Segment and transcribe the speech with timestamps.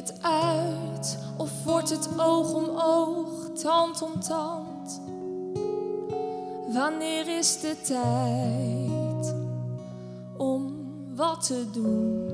[0.00, 1.18] het uit?
[1.36, 3.28] Of wordt het oog om oog,
[3.62, 5.00] tand om tand?
[6.72, 9.34] Wanneer is de tijd
[10.36, 12.28] om wat te doen?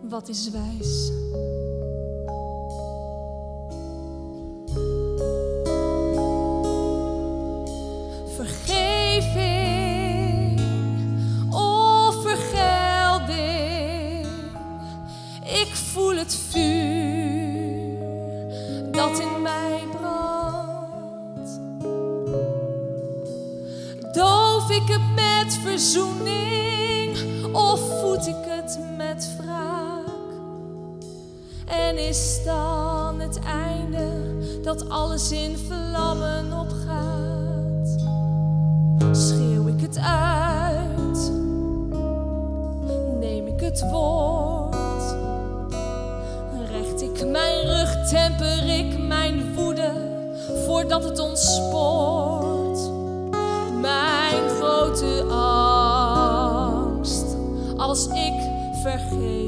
[0.00, 1.10] Wat is wijs?
[35.16, 37.98] Alles in vlammen opgaat?
[39.16, 41.30] Schreeuw ik het uit?
[43.20, 45.16] Neem ik het woord?
[46.70, 49.90] Recht ik mijn rug, temper ik mijn woede
[50.66, 52.90] voordat het ontspoort?
[53.80, 57.36] Mijn grote angst
[57.76, 58.34] als ik
[58.82, 59.45] vergeet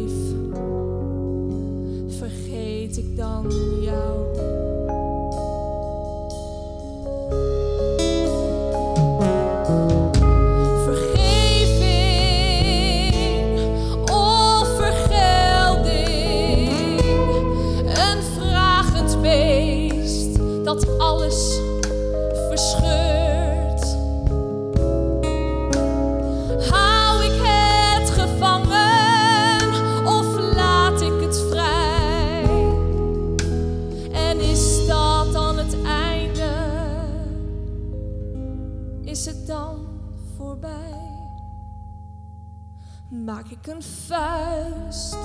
[43.69, 45.17] een vuist?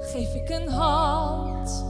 [0.00, 1.86] Geef ik een hand?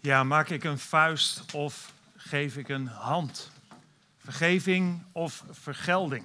[0.00, 3.50] Ja, maak ik een vuist of geef ik een hand?
[4.16, 6.24] Vergeving of vergelding?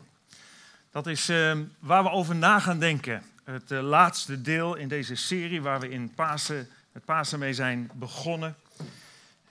[0.92, 3.24] Dat is eh, waar we over na gaan denken.
[3.44, 7.90] Het eh, laatste deel in deze serie waar we in Pasen, met Pasen mee zijn
[7.94, 8.56] begonnen.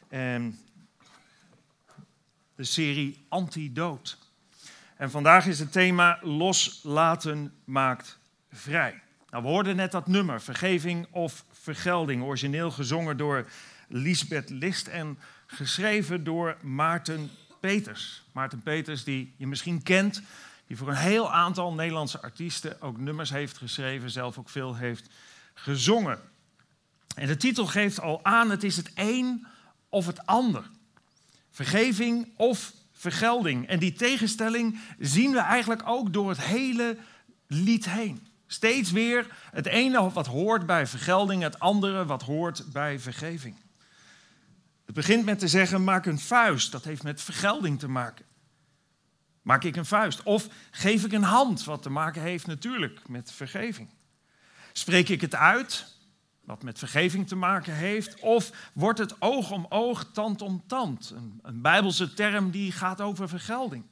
[0.08, 0.58] En
[2.54, 4.18] de serie Antidood.
[4.96, 8.18] En vandaag is het thema Loslaten maakt
[8.52, 9.00] vrij.
[9.30, 13.46] Nou, we hoorden net dat nummer, Vergeving of Vergelding, origineel gezongen door
[13.88, 15.18] Lisbeth List en
[15.52, 17.30] geschreven door Maarten
[17.60, 18.22] Peters.
[18.32, 20.22] Maarten Peters, die je misschien kent,
[20.66, 25.08] die voor een heel aantal Nederlandse artiesten ook nummers heeft geschreven, zelf ook veel heeft
[25.54, 26.20] gezongen.
[27.14, 29.46] En de titel geeft al aan, het is het een
[29.88, 30.70] of het ander.
[31.50, 33.68] Vergeving of vergelding.
[33.68, 36.96] En die tegenstelling zien we eigenlijk ook door het hele
[37.46, 38.26] lied heen.
[38.46, 43.56] Steeds weer het ene wat hoort bij vergelding, het andere wat hoort bij vergeving.
[44.84, 46.72] Het begint met te zeggen, maak een vuist.
[46.72, 48.24] Dat heeft met vergelding te maken.
[49.42, 50.22] Maak ik een vuist?
[50.22, 53.88] Of geef ik een hand, wat te maken heeft natuurlijk met vergeving.
[54.72, 55.96] Spreek ik het uit,
[56.44, 58.20] wat met vergeving te maken heeft?
[58.20, 61.10] Of wordt het oog om oog, tand om tand?
[61.10, 63.84] Een, een bijbelse term die gaat over vergelding.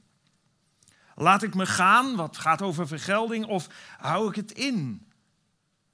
[1.14, 3.46] Laat ik me gaan, wat gaat over vergelding?
[3.46, 5.06] Of hou ik het in,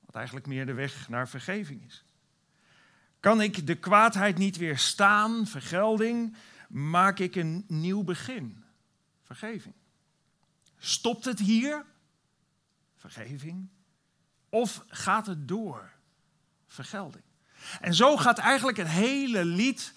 [0.00, 2.06] wat eigenlijk meer de weg naar vergeving is?
[3.26, 6.37] Kan ik de kwaadheid niet weerstaan, vergelding,
[6.69, 8.64] maak ik een nieuw begin,
[9.23, 9.75] vergeving.
[10.78, 11.84] Stopt het hier,
[12.96, 13.69] vergeving,
[14.49, 15.93] of gaat het door,
[16.67, 17.25] vergelding.
[17.81, 19.93] En zo gaat eigenlijk het hele lied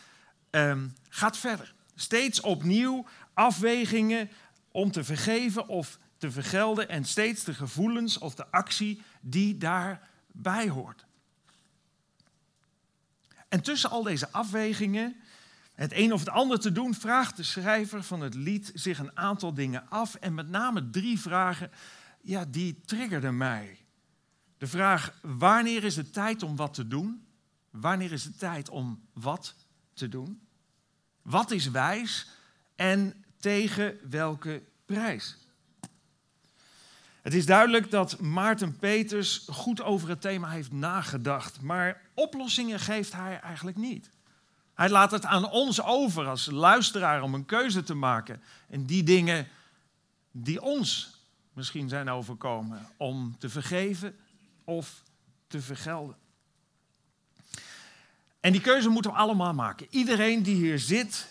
[0.50, 1.74] ehm, gaat verder.
[1.96, 4.30] Steeds opnieuw afwegingen
[4.72, 10.70] om te vergeven of te vergelden en steeds de gevoelens of de actie die daarbij
[10.70, 11.08] hoort.
[13.50, 15.16] En tussen al deze afwegingen,
[15.74, 19.18] het een of het ander te doen, vraagt de schrijver van het lied zich een
[19.18, 20.16] aantal dingen af.
[20.16, 21.72] En met name drie vragen,
[22.22, 23.78] ja, die triggerden mij.
[24.58, 27.28] De vraag, wanneer is het tijd om wat te doen?
[27.70, 29.56] Wanneer is het tijd om wat
[29.94, 30.42] te doen?
[31.22, 32.28] Wat is wijs
[32.76, 35.38] en tegen welke prijs?
[37.22, 43.14] Het is duidelijk dat Maarten Peters goed over het thema heeft nagedacht, maar oplossingen geeft
[43.14, 44.10] hij eigenlijk niet.
[44.74, 48.42] Hij laat het aan ons over als luisteraar om een keuze te maken.
[48.70, 49.48] En die dingen
[50.32, 51.18] die ons
[51.54, 54.16] misschien zijn overkomen, om te vergeven
[54.64, 55.04] of
[55.48, 56.16] te vergelden.
[58.40, 59.88] En die keuze moeten we allemaal maken.
[59.90, 61.30] Iedereen die hier zit,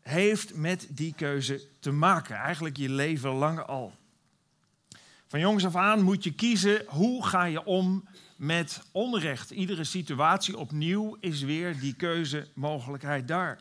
[0.00, 2.36] heeft met die keuze te maken.
[2.36, 3.94] Eigenlijk je leven lang al.
[5.28, 9.50] Van jongs af aan moet je kiezen hoe ga je om met onrecht.
[9.50, 13.60] Iedere situatie opnieuw is weer die keuzemogelijkheid daar.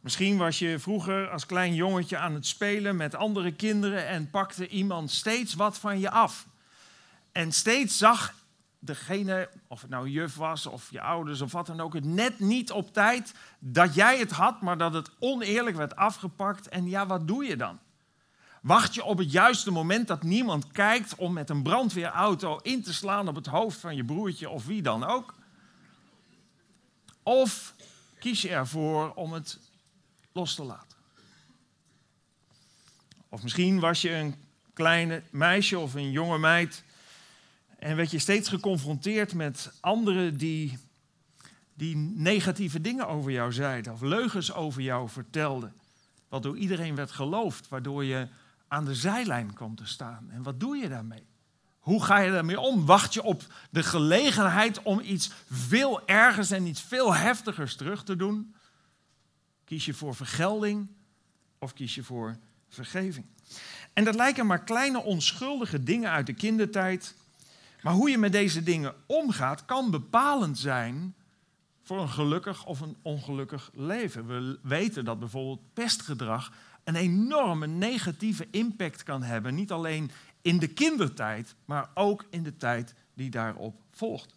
[0.00, 4.68] Misschien was je vroeger als klein jongetje aan het spelen met andere kinderen en pakte
[4.68, 6.46] iemand steeds wat van je af.
[7.32, 8.34] En steeds zag
[8.78, 12.38] degene, of het nou juf was of je ouders of wat dan ook, het net
[12.38, 16.68] niet op tijd dat jij het had, maar dat het oneerlijk werd afgepakt.
[16.68, 17.78] En ja, wat doe je dan?
[18.62, 22.94] Wacht je op het juiste moment dat niemand kijkt om met een brandweerauto in te
[22.94, 25.34] slaan op het hoofd van je broertje of wie dan ook?
[27.22, 27.74] Of
[28.18, 29.58] kies je ervoor om het
[30.32, 30.98] los te laten?
[33.28, 34.34] Of misschien was je een
[34.72, 36.84] kleine meisje of een jonge meid
[37.78, 40.78] en werd je steeds geconfronteerd met anderen die,
[41.74, 45.74] die negatieve dingen over jou zeiden of leugens over jou vertelden.
[46.28, 48.28] Wat door iedereen werd geloofd, waardoor je
[48.72, 50.30] aan de zijlijn kwam te staan.
[50.30, 51.26] En wat doe je daarmee?
[51.78, 52.86] Hoe ga je daarmee om?
[52.86, 58.16] Wacht je op de gelegenheid om iets veel ergers en iets veel heftigers terug te
[58.16, 58.54] doen?
[59.64, 60.88] Kies je voor vergelding
[61.58, 62.36] of kies je voor
[62.68, 63.26] vergeving?
[63.92, 67.14] En dat lijken maar kleine onschuldige dingen uit de kindertijd.
[67.82, 71.14] Maar hoe je met deze dingen omgaat, kan bepalend zijn
[71.82, 74.26] voor een gelukkig of een ongelukkig leven.
[74.26, 76.52] We weten dat bijvoorbeeld pestgedrag
[76.84, 79.54] een enorme negatieve impact kan hebben.
[79.54, 80.10] Niet alleen
[80.42, 84.34] in de kindertijd, maar ook in de tijd die daarop volgt.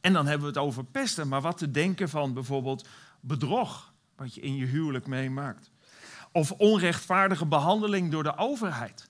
[0.00, 2.88] En dan hebben we het over pesten, maar wat te denken van bijvoorbeeld
[3.20, 5.70] bedrog, wat je in je huwelijk meemaakt.
[6.32, 9.08] Of onrechtvaardige behandeling door de overheid.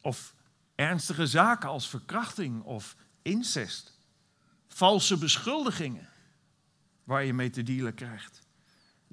[0.00, 0.34] Of
[0.74, 3.98] ernstige zaken als verkrachting of incest.
[4.68, 6.08] Valse beschuldigingen
[7.04, 8.43] waar je mee te dealen krijgt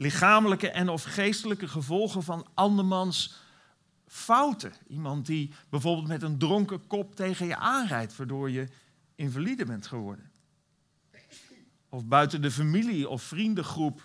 [0.02, 3.34] lichamelijke en of geestelijke gevolgen van andermans
[4.08, 4.74] fouten.
[4.88, 8.68] Iemand die bijvoorbeeld met een dronken kop tegen je aanrijdt, waardoor je
[9.16, 10.32] invalide bent geworden.
[11.90, 14.04] Of buiten de familie of vriendengroep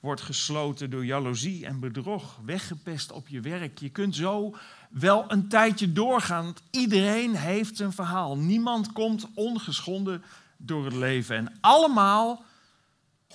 [0.00, 3.78] wordt gesloten door jaloezie en bedrog, weggepest op je werk.
[3.78, 4.56] Je kunt zo
[4.90, 6.54] wel een tijdje doorgaan.
[6.70, 8.36] Iedereen heeft zijn verhaal.
[8.36, 10.22] Niemand komt ongeschonden
[10.56, 11.36] door het leven.
[11.36, 12.44] En allemaal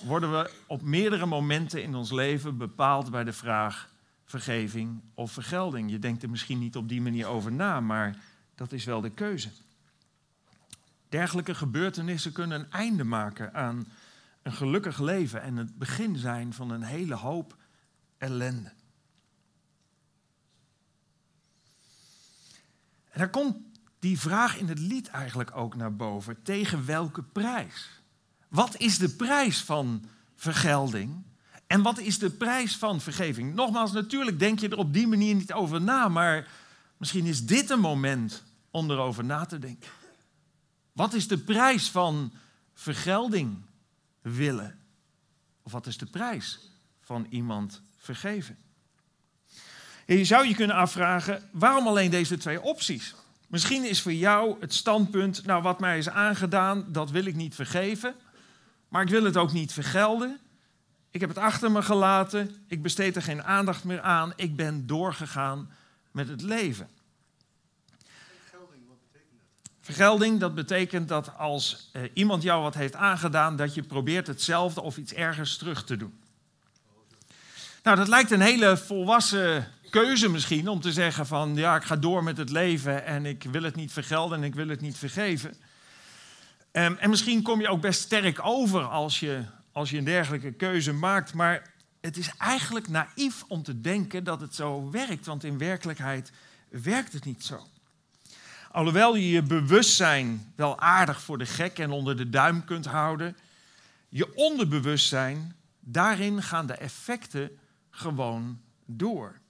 [0.04, 3.90] worden we op meerdere momenten in ons leven bepaald bij de vraag
[4.24, 5.90] vergeving of vergelding.
[5.90, 8.16] Je denkt er misschien niet op die manier over na, maar
[8.54, 9.50] dat is wel de keuze.
[11.08, 13.86] Dergelijke gebeurtenissen kunnen een einde maken aan
[14.42, 17.56] een gelukkig leven en het begin zijn van een hele hoop
[18.18, 18.72] ellende.
[23.10, 23.56] En daar komt
[23.98, 26.42] die vraag in het lied eigenlijk ook naar boven.
[26.42, 28.01] Tegen welke prijs?
[28.52, 30.04] Wat is de prijs van
[30.36, 31.22] vergelding?
[31.66, 33.54] En wat is de prijs van vergeving?
[33.54, 36.48] Nogmaals, natuurlijk denk je er op die manier niet over na, maar
[36.96, 39.90] misschien is dit een moment om erover na te denken.
[40.92, 42.32] Wat is de prijs van
[42.74, 43.56] vergelding
[44.22, 44.78] willen?
[45.62, 46.58] Of wat is de prijs
[47.00, 48.56] van iemand vergeven?
[50.06, 53.14] je zou je kunnen afvragen, waarom alleen deze twee opties?
[53.48, 57.54] Misschien is voor jou het standpunt, nou wat mij is aangedaan, dat wil ik niet
[57.54, 58.14] vergeven.
[58.92, 60.38] Maar ik wil het ook niet vergelden.
[61.10, 62.64] Ik heb het achter me gelaten.
[62.66, 64.32] Ik besteed er geen aandacht meer aan.
[64.36, 65.70] Ik ben doorgegaan
[66.10, 66.88] met het leven.
[68.40, 69.70] Vergelding, wat betekent dat?
[69.80, 74.80] Vergelding, dat betekent dat als eh, iemand jou wat heeft aangedaan, dat je probeert hetzelfde
[74.80, 76.14] of iets ergers terug te doen.
[77.82, 81.96] Nou, dat lijkt een hele volwassen keuze misschien om te zeggen van ja, ik ga
[81.96, 84.98] door met het leven en ik wil het niet vergelden en ik wil het niet
[84.98, 85.54] vergeven.
[86.72, 90.52] Um, en misschien kom je ook best sterk over als je, als je een dergelijke
[90.52, 91.34] keuze maakt.
[91.34, 95.26] Maar het is eigenlijk naïef om te denken dat het zo werkt.
[95.26, 96.32] Want in werkelijkheid
[96.68, 97.66] werkt het niet zo.
[98.70, 103.36] Alhoewel je je bewustzijn wel aardig voor de gek en onder de duim kunt houden,
[104.08, 107.58] je onderbewustzijn, daarin gaan de effecten
[107.90, 109.40] gewoon door.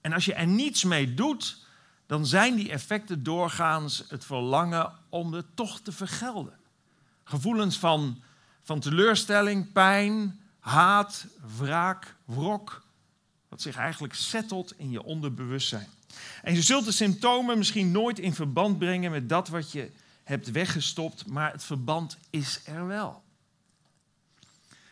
[0.00, 1.63] En als je er niets mee doet,
[2.06, 6.58] dan zijn die effecten doorgaans het verlangen om het toch te vergelden.
[7.24, 8.22] Gevoelens van,
[8.62, 11.26] van teleurstelling, pijn, haat,
[11.58, 12.82] wraak, wrok,
[13.48, 15.88] wat zich eigenlijk settelt in je onderbewustzijn.
[16.42, 19.90] En je zult de symptomen misschien nooit in verband brengen met dat wat je
[20.24, 23.22] hebt weggestopt, maar het verband is er wel.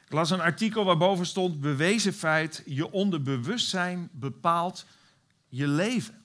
[0.07, 4.87] Ik las een artikel waarboven stond: bewezen feit, je onderbewustzijn bepaalt
[5.49, 6.22] je leven.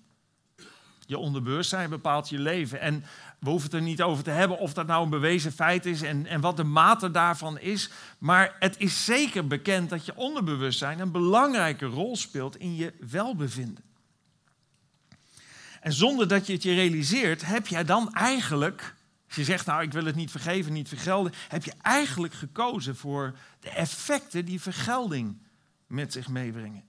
[1.07, 2.79] Je onderbewustzijn bepaalt je leven.
[2.79, 3.03] En
[3.39, 6.01] we hoeven het er niet over te hebben of dat nou een bewezen feit is
[6.01, 7.89] en, en wat de mate daarvan is.
[8.17, 13.83] Maar het is zeker bekend dat je onderbewustzijn een belangrijke rol speelt in je welbevinden.
[15.81, 18.95] En zonder dat je het je realiseert, heb jij dan eigenlijk,
[19.27, 22.95] als je zegt, nou ik wil het niet vergeven, niet vergelden, heb je eigenlijk gekozen
[22.95, 25.41] voor de effecten die vergelding
[25.87, 26.86] met zich meebrengen.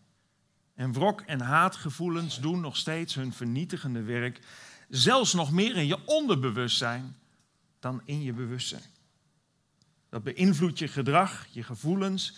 [0.79, 4.41] En wrok en haatgevoelens doen nog steeds hun vernietigende werk,
[4.89, 7.17] zelfs nog meer in je onderbewustzijn
[7.81, 8.91] dan in je bewustzijn.
[10.09, 12.37] Dat beïnvloedt je gedrag, je gevoelens,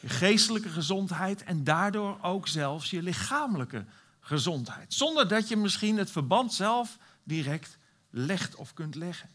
[0.00, 3.84] je geestelijke gezondheid en daardoor ook zelfs je lichamelijke
[4.20, 4.94] gezondheid.
[4.94, 7.78] Zonder dat je misschien het verband zelf direct
[8.10, 9.28] legt of kunt leggen.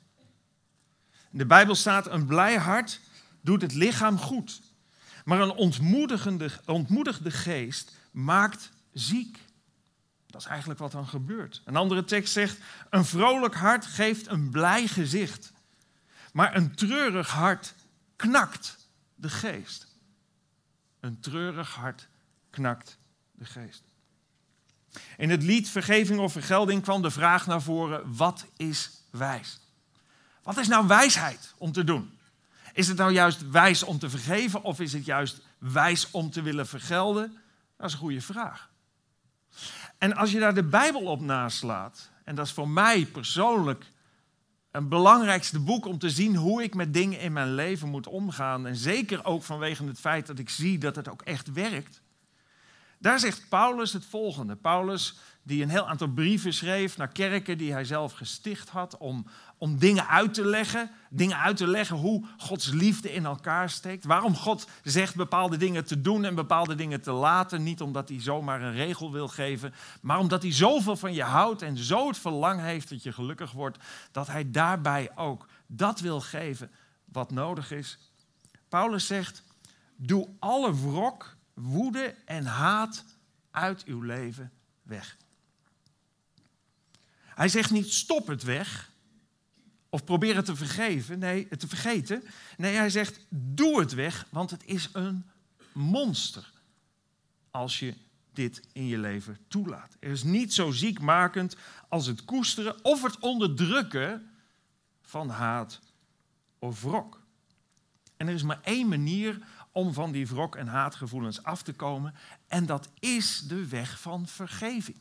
[1.31, 2.99] In de Bijbel staat: een blij hart
[3.41, 4.61] doet het lichaam goed.
[5.25, 9.39] Maar een ontmoedigende, ontmoedigde geest maakt ziek.
[10.27, 11.61] Dat is eigenlijk wat dan gebeurt.
[11.65, 12.59] Een andere tekst zegt:
[12.89, 15.51] een vrolijk hart geeft een blij gezicht.
[16.33, 17.73] Maar een treurig hart
[18.15, 18.77] knakt
[19.15, 19.87] de geest.
[20.99, 22.07] Een treurig hart
[22.49, 22.97] knakt
[23.31, 23.83] de geest.
[25.17, 29.59] In het lied Vergeving of Vergelding kwam de vraag naar voren: wat is wijs?
[30.43, 32.19] Wat is nou wijsheid om te doen?
[32.73, 36.41] Is het nou juist wijs om te vergeven of is het juist wijs om te
[36.41, 37.37] willen vergelden?
[37.77, 38.69] Dat is een goede vraag.
[39.97, 43.85] En als je daar de Bijbel op naslaat, en dat is voor mij persoonlijk
[44.71, 48.67] een belangrijkste boek om te zien hoe ik met dingen in mijn leven moet omgaan.
[48.67, 52.01] En zeker ook vanwege het feit dat ik zie dat het ook echt werkt.
[52.99, 54.55] Daar zegt Paulus het volgende.
[54.55, 59.25] Paulus, die een heel aantal brieven schreef naar kerken die hij zelf gesticht had, om,
[59.57, 60.91] om dingen uit te leggen.
[61.09, 64.05] Dingen uit te leggen hoe Gods liefde in elkaar steekt.
[64.05, 67.63] Waarom God zegt bepaalde dingen te doen en bepaalde dingen te laten.
[67.63, 71.61] Niet omdat hij zomaar een regel wil geven, maar omdat hij zoveel van je houdt
[71.61, 73.77] en zo het verlang heeft dat je gelukkig wordt,
[74.11, 76.71] dat hij daarbij ook dat wil geven
[77.05, 77.97] wat nodig is.
[78.69, 79.43] Paulus zegt:
[79.95, 83.03] Doe alle wrok woede en haat
[83.51, 84.51] uit uw leven
[84.83, 85.17] weg.
[87.23, 88.91] Hij zegt niet stop het weg
[89.89, 92.23] of probeer het te vergeven, nee, het te vergeten.
[92.57, 95.25] Nee, hij zegt doe het weg, want het is een
[95.73, 96.51] monster
[97.51, 97.93] als je
[98.33, 99.97] dit in je leven toelaat.
[99.99, 101.55] Er is niet zo ziekmakend
[101.87, 104.31] als het koesteren of het onderdrukken
[105.01, 105.79] van haat
[106.59, 107.21] of wrok.
[108.17, 109.39] En er is maar één manier
[109.77, 112.13] om van die wrok en haatgevoelens af te komen.
[112.47, 114.97] En dat is de weg van vergeving.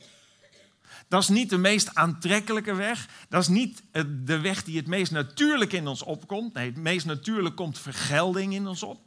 [1.07, 3.09] Dat is niet de meest aantrekkelijke weg.
[3.29, 3.83] Dat is niet
[4.23, 6.53] de weg die het meest natuurlijk in ons opkomt.
[6.53, 9.01] Nee, het meest natuurlijk komt vergelding in ons op.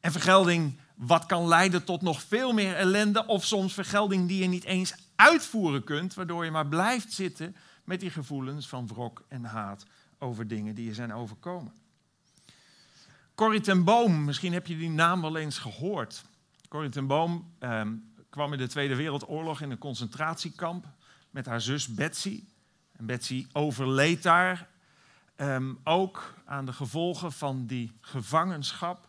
[0.00, 3.26] En vergelding wat kan leiden tot nog veel meer ellende.
[3.26, 6.14] Of soms vergelding die je niet eens uitvoeren kunt.
[6.14, 9.84] Waardoor je maar blijft zitten met die gevoelens van wrok en haat
[10.18, 11.72] over dingen die je zijn overkomen.
[13.34, 16.24] Corrie ten Boom, misschien heb je die naam wel eens gehoord.
[16.68, 17.92] Corrie ten Boom ehm,
[18.30, 20.86] kwam in de Tweede Wereldoorlog in een concentratiekamp
[21.30, 22.44] met haar zus Betsy.
[22.92, 24.68] En Betsy overleed daar
[25.36, 29.08] ehm, ook aan de gevolgen van die gevangenschap.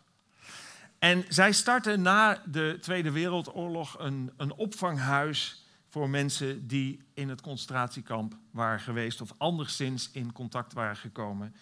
[0.98, 7.40] En zij startte na de Tweede Wereldoorlog een, een opvanghuis voor mensen die in het
[7.40, 11.54] concentratiekamp waren geweest of anderszins in contact waren gekomen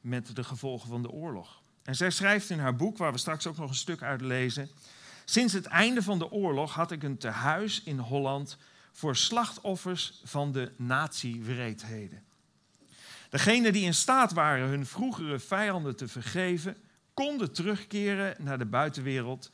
[0.00, 1.64] met de gevolgen van de oorlog.
[1.86, 4.68] En zij schrijft in haar boek, waar we straks ook nog een stuk uit lezen.
[5.24, 8.56] Sinds het einde van de oorlog had ik een tehuis in Holland
[8.92, 12.24] voor slachtoffers van de nazi-wreedheden.
[13.30, 16.76] Degenen die in staat waren hun vroegere vijanden te vergeven,
[17.14, 19.50] konden terugkeren naar de buitenwereld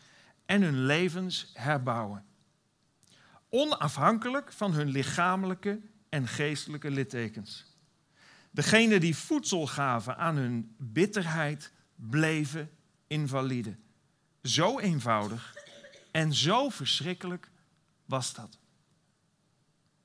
[0.46, 2.24] en hun levens herbouwen.
[3.48, 7.66] Onafhankelijk van hun lichamelijke en geestelijke littekens.
[8.50, 11.72] Degenen die voedsel gaven aan hun bitterheid,
[12.10, 12.70] bleven
[13.06, 13.76] invalide.
[14.42, 15.54] Zo eenvoudig
[16.10, 17.50] en zo verschrikkelijk
[18.04, 18.58] was dat.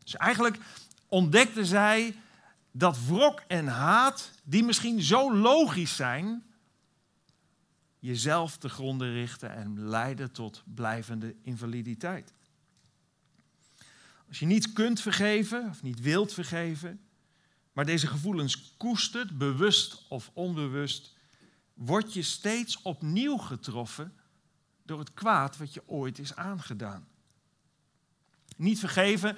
[0.04, 0.58] Dus eigenlijk
[1.08, 2.16] ontdekte zij
[2.72, 6.44] dat wrok en haat, die misschien zo logisch zijn,
[8.00, 12.34] jezelf te gronden richten en leiden tot blijvende invaliditeit.
[14.28, 17.02] Als je niet kunt vergeven of niet wilt vergeven,
[17.74, 21.17] maar deze gevoelens koestert, bewust of onbewust,
[21.78, 24.14] word je steeds opnieuw getroffen
[24.84, 27.08] door het kwaad wat je ooit is aangedaan.
[28.58, 29.36] Niet vergeven,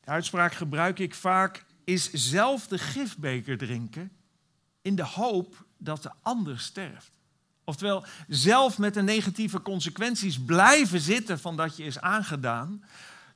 [0.00, 4.12] De uitspraak gebruik ik vaak, is zelf de gifbeker drinken
[4.82, 7.18] in de hoop dat de ander sterft.
[7.64, 12.84] Oftewel, zelf met de negatieve consequenties blijven zitten van dat je is aangedaan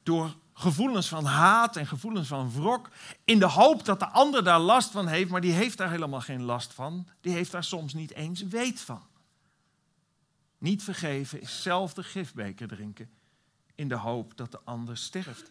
[0.02, 2.90] door gevoelens van haat en gevoelens van wrok,
[3.24, 6.20] in de hoop dat de ander daar last van heeft, maar die heeft daar helemaal
[6.20, 7.08] geen last van.
[7.20, 9.02] Die heeft daar soms niet eens weet van.
[10.58, 13.10] Niet vergeven is zelf de gifbeker drinken
[13.74, 15.50] in de hoop dat de ander sterft.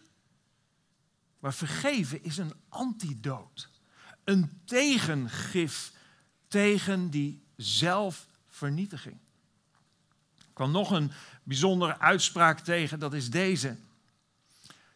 [1.38, 3.68] Maar vergeven is een antidoot,
[4.24, 5.92] een tegengif
[6.48, 9.16] tegen die zelfvernietiging.
[10.38, 13.76] Ik kwam nog een bijzondere uitspraak tegen, dat is deze.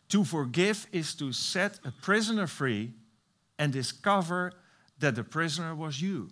[0.09, 2.95] To forgive is to set a prisoner free
[3.57, 4.53] and discover
[4.99, 6.31] that the prisoner was you.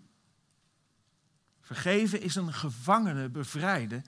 [1.61, 4.04] Vergeven is een gevangene bevrijden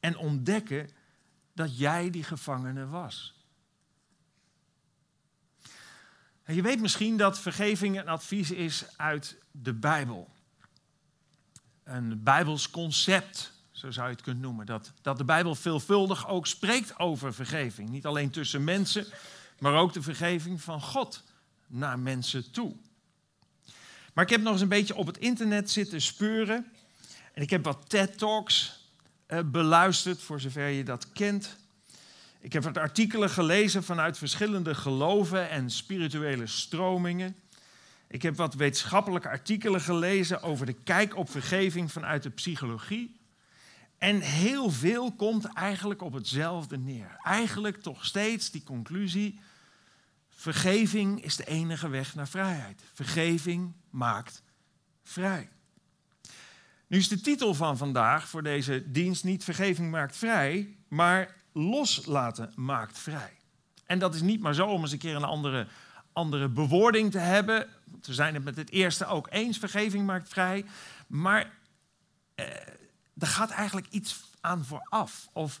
[0.00, 0.90] en ontdekken
[1.52, 3.34] dat jij die gevangene was.
[6.46, 10.30] Je weet misschien dat vergeving een advies is uit de Bijbel.
[11.84, 14.66] Een Bijbels concept, zo zou je het kunnen noemen.
[14.66, 17.88] Dat, dat de Bijbel veelvuldig ook spreekt over vergeving.
[17.88, 19.06] Niet alleen tussen mensen,
[19.58, 21.22] maar ook de vergeving van God
[21.66, 22.74] naar mensen toe.
[24.12, 26.72] Maar ik heb nog eens een beetje op het internet zitten speuren.
[27.32, 28.82] En ik heb wat TED-talks
[29.28, 31.56] uh, beluisterd, voor zover je dat kent.
[32.40, 37.36] Ik heb wat artikelen gelezen vanuit verschillende geloven en spirituele stromingen.
[38.08, 43.22] Ik heb wat wetenschappelijke artikelen gelezen over de kijk op vergeving vanuit de psychologie.
[44.04, 47.16] En heel veel komt eigenlijk op hetzelfde neer.
[47.22, 49.40] Eigenlijk toch steeds die conclusie:
[50.28, 52.82] vergeving is de enige weg naar vrijheid.
[52.92, 54.42] Vergeving maakt
[55.02, 55.48] vrij.
[56.86, 62.52] Nu is de titel van vandaag voor deze dienst niet vergeving maakt vrij, maar loslaten
[62.56, 63.32] maakt vrij.
[63.86, 65.66] En dat is niet maar zo om eens een keer een andere,
[66.12, 67.68] andere bewoording te hebben.
[68.02, 70.64] We zijn het met het eerste ook eens, vergeving maakt vrij.
[71.06, 71.52] Maar
[72.34, 72.46] eh,
[73.18, 75.28] er gaat eigenlijk iets aan vooraf.
[75.32, 75.58] Of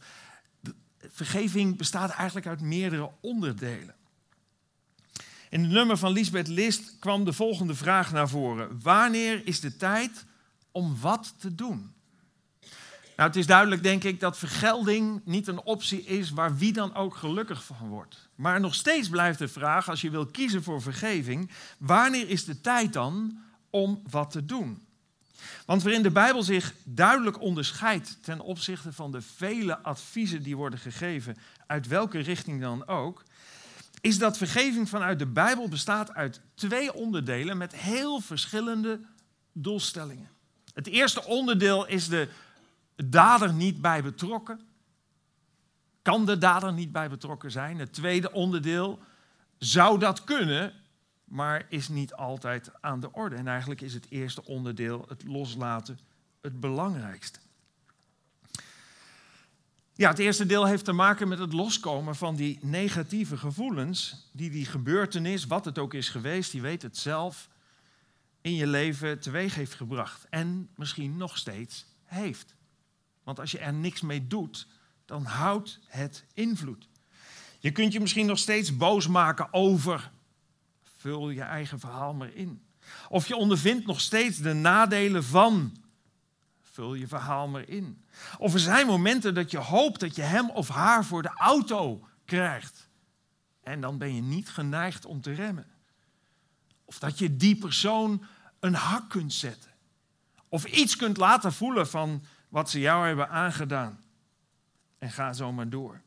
[1.12, 3.94] vergeving bestaat eigenlijk uit meerdere onderdelen.
[5.48, 8.80] In het nummer van Lisbeth List kwam de volgende vraag naar voren.
[8.82, 10.24] Wanneer is de tijd
[10.72, 11.92] om wat te doen?
[13.16, 16.94] Nou, het is duidelijk, denk ik, dat vergelding niet een optie is waar wie dan
[16.94, 18.28] ook gelukkig van wordt.
[18.34, 22.60] Maar nog steeds blijft de vraag, als je wil kiezen voor vergeving, wanneer is de
[22.60, 23.38] tijd dan
[23.70, 24.83] om wat te doen?
[25.66, 30.78] Want waarin de Bijbel zich duidelijk onderscheidt ten opzichte van de vele adviezen die worden
[30.78, 33.22] gegeven, uit welke richting dan ook,
[34.00, 39.00] is dat vergeving vanuit de Bijbel bestaat uit twee onderdelen met heel verschillende
[39.52, 40.28] doelstellingen.
[40.74, 42.28] Het eerste onderdeel is de
[42.96, 44.60] dader niet bij betrokken?
[46.02, 47.78] Kan de dader niet bij betrokken zijn?
[47.78, 48.98] Het tweede onderdeel
[49.58, 50.72] zou dat kunnen,
[51.24, 53.36] maar is niet altijd aan de orde.
[53.36, 55.98] En eigenlijk is het eerste onderdeel, het loslaten,
[56.40, 57.38] het belangrijkste.
[59.96, 64.50] Ja, het eerste deel heeft te maken met het loskomen van die negatieve gevoelens die
[64.50, 67.48] die gebeurtenis, wat het ook is geweest, die weet het zelf,
[68.40, 70.26] in je leven teweeg heeft gebracht.
[70.30, 72.54] En misschien nog steeds heeft.
[73.22, 74.66] Want als je er niks mee doet,
[75.04, 76.88] dan houdt het invloed.
[77.58, 80.10] Je kunt je misschien nog steeds boos maken over.
[81.04, 82.62] Vul je eigen verhaal maar in.
[83.08, 85.76] Of je ondervindt nog steeds de nadelen van.
[86.62, 88.04] Vul je verhaal maar in.
[88.38, 92.06] Of er zijn momenten dat je hoopt dat je hem of haar voor de auto
[92.24, 92.88] krijgt.
[93.62, 95.66] En dan ben je niet geneigd om te remmen.
[96.84, 98.24] Of dat je die persoon
[98.60, 99.70] een hak kunt zetten.
[100.48, 104.00] Of iets kunt laten voelen van wat ze jou hebben aangedaan.
[104.98, 106.02] En ga zo maar door.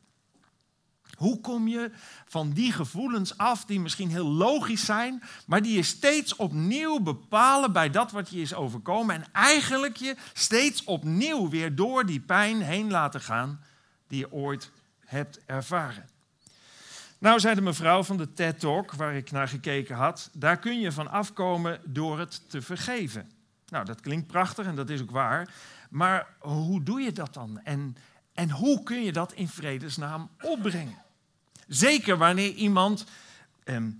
[1.18, 1.90] Hoe kom je
[2.26, 7.72] van die gevoelens af die misschien heel logisch zijn, maar die je steeds opnieuw bepalen
[7.72, 12.62] bij dat wat je is overkomen en eigenlijk je steeds opnieuw weer door die pijn
[12.62, 13.60] heen laten gaan
[14.06, 14.70] die je ooit
[15.04, 16.08] hebt ervaren?
[17.18, 20.80] Nou, zei de mevrouw van de TED Talk, waar ik naar gekeken had, daar kun
[20.80, 23.30] je van afkomen door het te vergeven.
[23.68, 25.54] Nou, dat klinkt prachtig en dat is ook waar.
[25.90, 27.60] Maar hoe doe je dat dan?
[27.64, 27.96] En,
[28.34, 31.06] en hoe kun je dat in vredesnaam opbrengen?
[31.68, 33.04] Zeker wanneer iemand
[33.64, 33.90] ehm,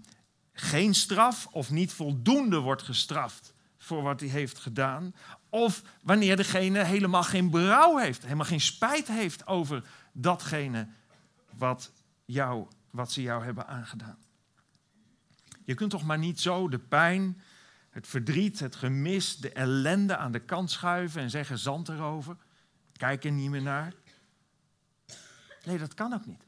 [0.52, 5.14] geen straf of niet voldoende wordt gestraft voor wat hij heeft gedaan.
[5.48, 10.88] Of wanneer degene helemaal geen berouw heeft, helemaal geen spijt heeft over datgene
[11.50, 11.92] wat,
[12.24, 14.18] jou, wat ze jou hebben aangedaan.
[15.64, 17.40] Je kunt toch maar niet zo de pijn
[17.90, 22.36] het verdriet, het gemis, de ellende aan de kant schuiven en zeggen zand erover.
[22.92, 23.92] Kijk er niet meer naar.
[25.64, 26.47] Nee, dat kan ook niet.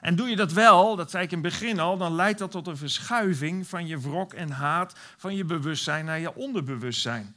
[0.00, 2.50] En doe je dat wel, dat zei ik in het begin al, dan leidt dat
[2.50, 7.34] tot een verschuiving van je wrok en haat, van je bewustzijn naar je onderbewustzijn.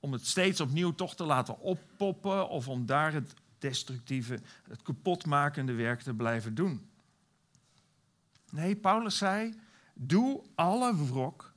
[0.00, 5.72] Om het steeds opnieuw toch te laten oppoppen of om daar het destructieve, het kapotmakende
[5.72, 6.90] werk te blijven doen.
[8.50, 9.54] Nee, Paulus zei,
[9.94, 11.52] doe alle wrok,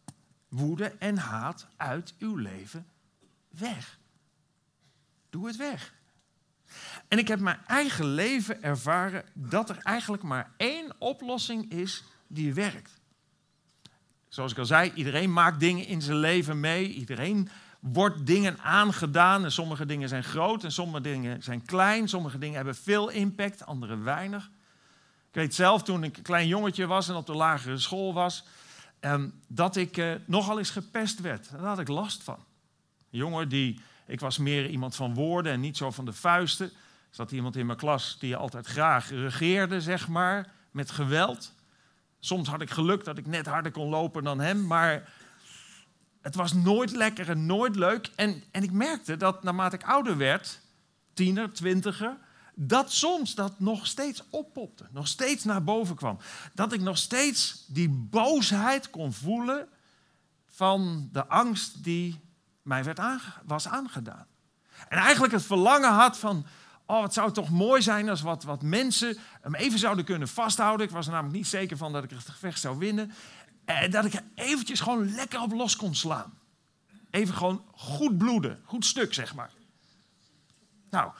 [0.48, 2.88] woede en haat uit uw leven
[3.50, 4.00] weg.
[5.30, 5.94] Doe het weg.
[7.08, 12.54] En ik heb mijn eigen leven ervaren dat er eigenlijk maar één oplossing is die
[12.54, 13.00] werkt.
[14.28, 16.94] Zoals ik al zei, iedereen maakt dingen in zijn leven mee.
[16.94, 19.44] Iedereen wordt dingen aangedaan.
[19.44, 22.10] En sommige dingen zijn groot en sommige dingen zijn klein.
[22.10, 24.50] Sommige dingen hebben veel impact, andere weinig.
[25.30, 28.46] Ik weet zelf toen ik een klein jongetje was en op de lagere school was,
[29.00, 31.52] ehm, dat ik eh, nogal eens gepest werd.
[31.52, 32.40] Daar had ik last van.
[33.10, 33.80] Jongen die,
[34.10, 36.66] ik was meer iemand van woorden en niet zo van de vuisten.
[36.66, 41.54] Er zat iemand in mijn klas die altijd graag regeerde, zeg maar, met geweld.
[42.20, 45.14] Soms had ik geluk dat ik net harder kon lopen dan hem, maar
[46.22, 48.12] het was nooit lekker en nooit leuk.
[48.16, 50.62] En, en ik merkte dat naarmate ik ouder werd,
[51.14, 52.18] tiener, twintiger,
[52.56, 56.18] dat soms dat nog steeds oppopte, nog steeds naar boven kwam.
[56.54, 59.68] Dat ik nog steeds die boosheid kon voelen
[60.48, 62.20] van de angst die
[62.70, 63.00] mij werd
[63.46, 64.26] was aangedaan.
[64.90, 66.46] En eigenlijk het verlangen had van,
[66.86, 70.86] oh het zou toch mooi zijn als wat, wat mensen hem even zouden kunnen vasthouden.
[70.86, 73.12] Ik was er namelijk niet zeker van dat ik het gevecht zou winnen.
[73.66, 76.34] En dat ik er eventjes gewoon lekker op los kon slaan.
[77.10, 79.52] Even gewoon goed bloeden, goed stuk zeg maar.
[80.90, 81.12] Nou,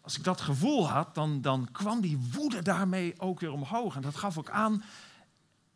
[0.00, 3.96] als ik dat gevoel had, dan, dan kwam die woede daarmee ook weer omhoog.
[3.96, 4.82] En dat gaf ook aan,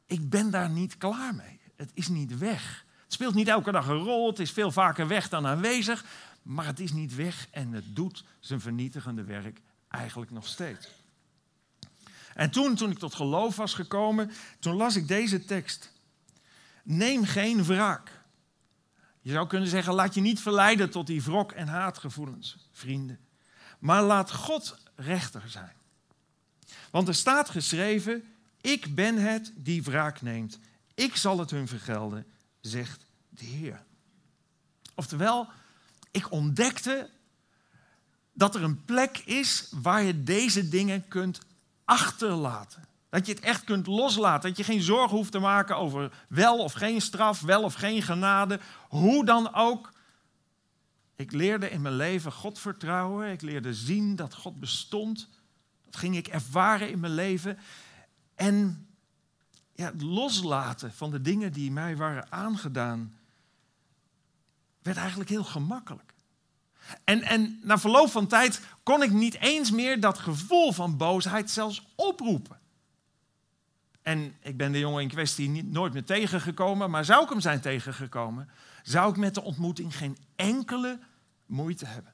[0.06, 1.60] ik ben daar niet klaar mee.
[1.76, 2.84] Het is niet weg.
[3.10, 6.04] Het speelt niet elke dag een rol, het is veel vaker weg dan aanwezig.
[6.42, 10.88] Maar het is niet weg en het doet zijn vernietigende werk eigenlijk nog steeds.
[12.34, 15.92] En toen, toen ik tot geloof was gekomen, toen las ik deze tekst.
[16.82, 18.20] Neem geen wraak.
[19.20, 23.18] Je zou kunnen zeggen, laat je niet verleiden tot die wrok en haatgevoelens, vrienden.
[23.78, 25.72] Maar laat God rechter zijn.
[26.90, 28.24] Want er staat geschreven,
[28.60, 30.58] ik ben het die wraak neemt.
[30.94, 32.26] Ik zal het hun vergelden,
[32.60, 33.82] zegt de Heer.
[34.94, 35.48] Oftewel,
[36.10, 37.10] ik ontdekte
[38.32, 41.40] dat er een plek is waar je deze dingen kunt
[41.84, 42.88] achterlaten.
[43.08, 44.48] Dat je het echt kunt loslaten.
[44.48, 48.02] Dat je geen zorgen hoeft te maken over wel of geen straf, wel of geen
[48.02, 48.60] genade.
[48.88, 49.92] Hoe dan ook.
[51.16, 53.30] Ik leerde in mijn leven God vertrouwen.
[53.30, 55.28] Ik leerde zien dat God bestond.
[55.84, 57.58] Dat ging ik ervaren in mijn leven.
[58.34, 58.88] En
[59.80, 63.14] ja, loslaten van de dingen die mij waren aangedaan,
[64.82, 66.14] werd eigenlijk heel gemakkelijk.
[67.04, 71.50] En, en na verloop van tijd kon ik niet eens meer dat gevoel van boosheid
[71.50, 72.58] zelfs oproepen.
[74.02, 77.60] En ik ben de jongen in kwestie nooit meer tegengekomen, maar zou ik hem zijn
[77.60, 78.50] tegengekomen,
[78.82, 80.98] zou ik met de ontmoeting geen enkele
[81.46, 82.12] moeite hebben.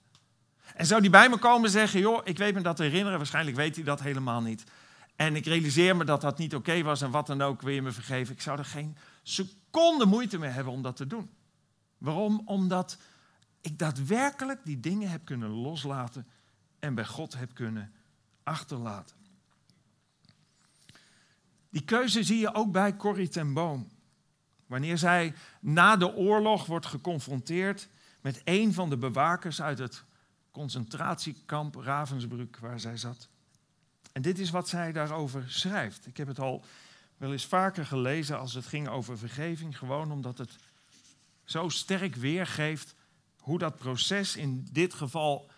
[0.75, 3.57] En zou die bij me komen zeggen, joh, ik weet me dat te herinneren, waarschijnlijk
[3.57, 4.65] weet hij dat helemaal niet.
[5.17, 7.83] En ik realiseer me dat dat niet oké was en wat dan ook, wil je
[7.83, 8.35] me vergeven.
[8.35, 11.31] Ik zou er geen seconde moeite mee hebben om dat te doen.
[11.99, 12.43] Waarom?
[12.45, 12.99] Omdat
[13.61, 16.27] ik daadwerkelijk die dingen heb kunnen loslaten
[16.79, 17.93] en bij God heb kunnen
[18.43, 19.17] achterlaten.
[21.71, 23.89] Die keuze zie je ook bij Corrie ten Boom.
[24.67, 27.89] Wanneer zij na de oorlog wordt geconfronteerd
[28.21, 30.05] met een van de bewakers uit het
[30.51, 33.29] concentratiekamp Ravensbrück waar zij zat.
[34.17, 36.07] En dit is wat zij daarover schrijft.
[36.07, 36.65] Ik heb het al
[37.17, 40.57] wel eens vaker gelezen als het ging over vergeving, gewoon omdat het
[41.45, 42.95] zo sterk weergeeft
[43.39, 45.51] hoe dat proces in dit geval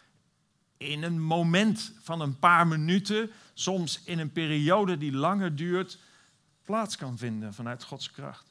[0.77, 5.99] in een moment van een paar minuten, soms in een periode die langer duurt,
[6.65, 8.47] plaats kan vinden vanuit Gods kracht.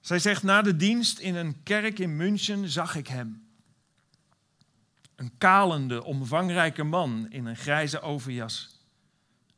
[0.00, 3.43] Zij zegt, na de dienst in een kerk in München zag ik hem.
[5.24, 8.80] Een kalende, omvangrijke man in een grijze overjas.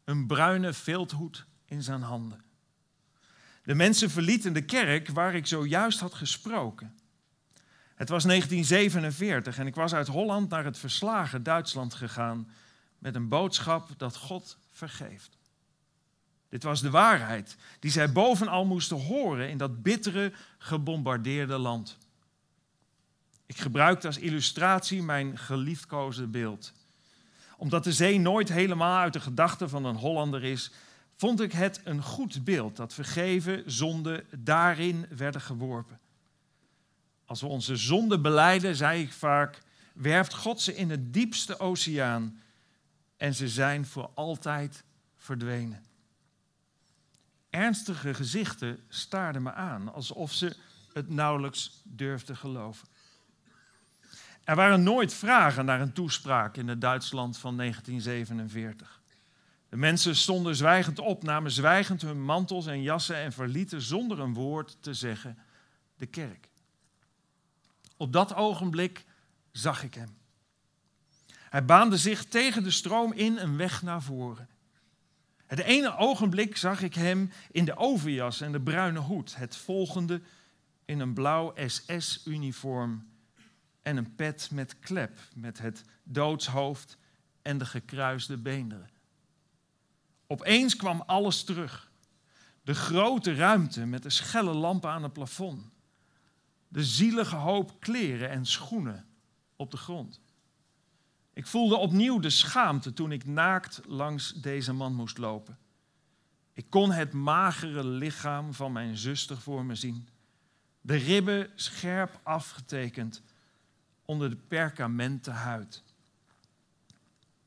[0.04, 2.44] Een bruine vilthoed in zijn handen.
[3.62, 6.98] De mensen verlieten de kerk waar ik zojuist had gesproken.
[7.94, 12.50] Het was 1947 en ik was uit Holland naar het verslagen Duitsland gegaan
[12.98, 15.38] met een boodschap dat God vergeeft.
[16.48, 21.98] Dit was de waarheid die zij bovenal moesten horen in dat bittere, gebombardeerde land.
[23.46, 26.72] Ik gebruikte als illustratie mijn geliefkoosde beeld.
[27.56, 30.70] Omdat de zee nooit helemaal uit de gedachten van een Hollander is,
[31.16, 36.00] vond ik het een goed beeld dat vergeven zonden daarin werden geworpen.
[37.24, 39.62] Als we onze zonden beleiden, zei ik vaak,
[39.94, 42.40] werft God ze in het diepste oceaan
[43.16, 44.84] en ze zijn voor altijd
[45.16, 45.84] verdwenen.
[47.50, 50.56] Ernstige gezichten staarden me aan, alsof ze
[50.92, 52.88] het nauwelijks durfden geloven.
[54.46, 59.00] Er waren nooit vragen naar een toespraak in het Duitsland van 1947.
[59.68, 64.34] De mensen stonden zwijgend op, namen zwijgend hun mantels en jassen en verlieten zonder een
[64.34, 65.38] woord te zeggen
[65.96, 66.48] de kerk.
[67.96, 69.04] Op dat ogenblik
[69.52, 70.16] zag ik hem.
[71.32, 74.48] Hij baande zich tegen de stroom in een weg naar voren.
[75.46, 79.36] Het ene ogenblik zag ik hem in de overjas en de bruine hoed.
[79.36, 80.20] Het volgende
[80.84, 83.14] in een blauw SS-uniform
[83.86, 86.98] en een pet met klep, met het doodshoofd
[87.42, 88.90] en de gekruiste beenderen.
[90.26, 91.90] Opeens kwam alles terug.
[92.62, 95.64] De grote ruimte met de schelle lampen aan het plafond.
[96.68, 99.06] De zielige hoop kleren en schoenen
[99.56, 100.20] op de grond.
[101.32, 105.58] Ik voelde opnieuw de schaamte toen ik naakt langs deze man moest lopen.
[106.52, 110.08] Ik kon het magere lichaam van mijn zuster voor me zien.
[110.80, 113.22] De ribben scherp afgetekend
[114.06, 115.82] onder de perkamenten huid.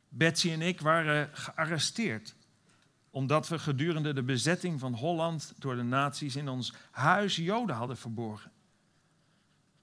[0.10, 2.36] Betsy en ik waren gearresteerd
[3.12, 7.98] omdat we gedurende de bezetting van Holland door de nazi's in ons huis Joden hadden
[7.98, 8.52] verborgen.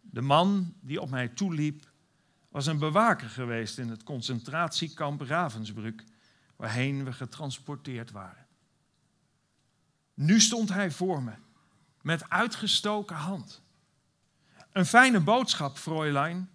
[0.00, 1.90] De man die op mij toeliep
[2.48, 6.04] was een bewaker geweest in het concentratiekamp Ravensbrück,
[6.56, 8.46] waarheen we getransporteerd waren.
[10.14, 11.32] Nu stond hij voor me,
[12.02, 13.62] met uitgestoken hand.
[14.72, 16.50] Een fijne boodschap, Fräulein.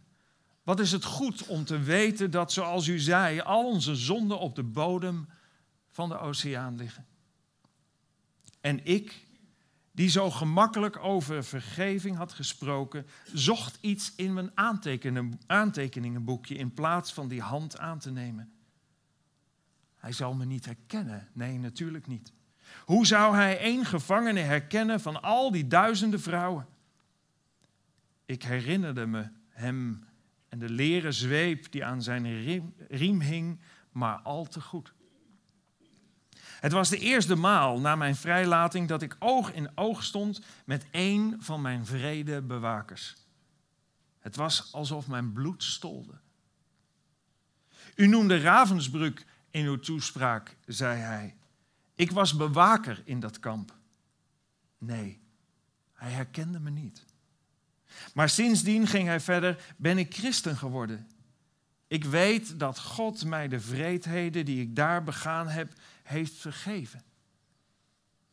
[0.63, 4.55] Wat is het goed om te weten dat, zoals u zei, al onze zonden op
[4.55, 5.27] de bodem
[5.89, 7.05] van de oceaan liggen.
[8.61, 9.27] En ik,
[9.91, 14.51] die zo gemakkelijk over vergeving had gesproken, zocht iets in mijn
[15.47, 18.53] aantekeningenboekje in plaats van die hand aan te nemen.
[19.95, 21.27] Hij zal me niet herkennen.
[21.33, 22.33] Nee, natuurlijk niet.
[22.85, 26.67] Hoe zou hij één gevangene herkennen van al die duizenden vrouwen?
[28.25, 30.03] Ik herinnerde me hem
[30.51, 32.43] en de leren zweep die aan zijn
[32.89, 33.59] riem, hing,
[33.91, 34.93] maar al te goed.
[36.39, 40.85] Het was de eerste maal na mijn vrijlating dat ik oog in oog stond met
[40.91, 43.15] een van mijn vrede bewakers.
[44.19, 46.19] Het was alsof mijn bloed stolde.
[47.95, 51.35] U noemde Ravensbrück in uw toespraak, zei hij.
[51.95, 53.77] Ik was bewaker in dat kamp.
[54.77, 55.21] Nee,
[55.93, 57.05] hij herkende me niet.
[58.13, 61.09] Maar sindsdien ging hij verder, ben ik christen geworden.
[61.87, 65.73] Ik weet dat God mij de vreedheden die ik daar begaan heb,
[66.03, 67.03] heeft vergeven.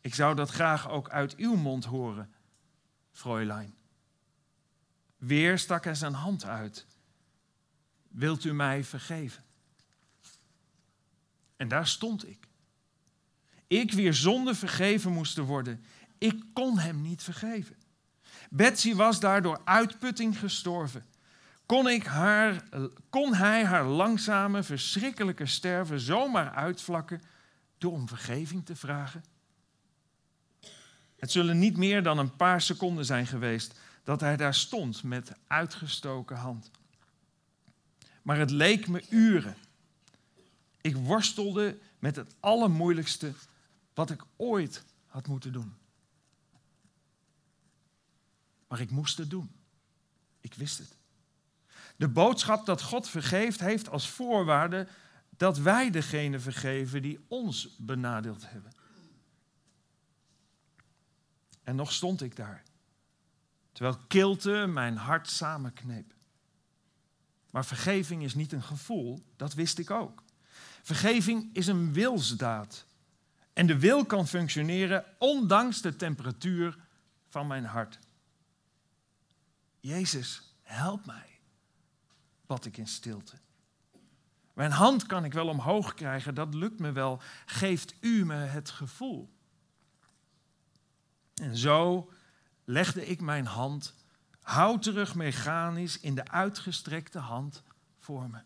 [0.01, 2.33] Ik zou dat graag ook uit uw mond horen,
[3.12, 3.75] Fräulein.
[5.16, 6.87] Weer stak hij zijn hand uit.
[8.09, 9.44] Wilt u mij vergeven?
[11.57, 12.49] En daar stond ik.
[13.66, 15.85] Ik weer zonder vergeven moest worden.
[16.18, 17.77] Ik kon hem niet vergeven.
[18.49, 21.07] Betsy was daardoor uitputting gestorven.
[21.67, 22.65] Kon, ik haar,
[23.11, 27.21] kon hij haar langzame, verschrikkelijke sterven zomaar uitvlakken
[27.79, 29.25] door om vergeving te vragen?
[31.17, 35.33] Het zullen niet meer dan een paar seconden zijn geweest dat hij daar stond met
[35.47, 36.71] uitgestoken hand.
[38.23, 39.57] Maar het leek me uren.
[40.81, 43.33] Ik worstelde met het allermoeilijkste
[43.95, 45.77] wat ik ooit had moeten doen.
[48.68, 49.50] Maar ik moest het doen.
[50.40, 50.96] Ik wist het.
[51.96, 54.87] De boodschap dat God vergeeft heeft als voorwaarde
[55.37, 58.72] dat wij degene vergeven die ons benadeeld hebben.
[61.62, 62.62] En nog stond ik daar,
[63.72, 66.14] terwijl kilte mijn hart samenkneep.
[67.50, 70.22] Maar vergeving is niet een gevoel, dat wist ik ook.
[70.83, 72.87] Vergeving is een wilsdaad.
[73.52, 76.78] En de wil kan functioneren ondanks de temperatuur
[77.28, 77.98] van mijn hart.
[79.81, 81.41] Jezus, help mij,
[82.47, 83.37] bad ik in stilte.
[84.53, 87.21] Mijn hand kan ik wel omhoog krijgen, dat lukt me wel.
[87.47, 89.33] Geeft u me het gevoel?
[91.35, 92.11] En zo
[92.64, 93.95] legde ik mijn hand
[94.41, 97.62] houterig mechanisch in de uitgestrekte hand
[97.99, 98.38] voor me.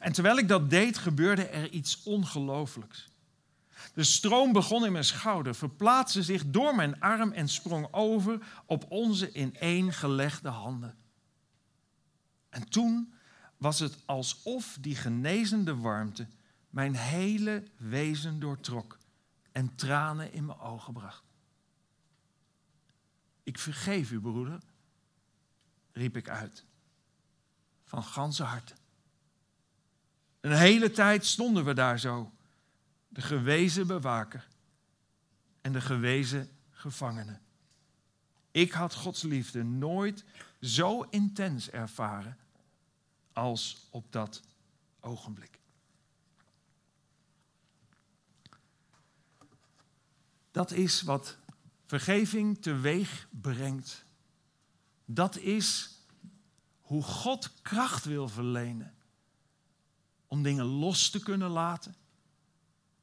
[0.00, 3.11] En terwijl ik dat deed, gebeurde er iets ongelooflijks.
[3.94, 8.90] De stroom begon in mijn schouder, verplaatste zich door mijn arm en sprong over op
[8.90, 10.96] onze ineengelegde handen.
[12.48, 13.14] En toen
[13.56, 16.26] was het alsof die genezende warmte
[16.70, 18.98] mijn hele wezen doortrok
[19.52, 21.24] en tranen in mijn ogen bracht.
[23.42, 24.58] Ik vergeef u, broeder,
[25.92, 26.64] riep ik uit,
[27.84, 28.74] van ganse harte.
[30.40, 32.32] Een hele tijd stonden we daar zo,
[33.12, 34.48] de gewezen bewaker
[35.60, 37.38] en de gewezen gevangene.
[38.50, 40.24] Ik had Gods liefde nooit
[40.60, 42.36] zo intens ervaren
[43.32, 44.42] als op dat
[45.00, 45.58] ogenblik.
[50.50, 51.36] Dat is wat
[51.86, 54.04] vergeving teweeg brengt.
[55.04, 55.98] Dat is
[56.80, 58.94] hoe God kracht wil verlenen
[60.26, 61.94] om dingen los te kunnen laten.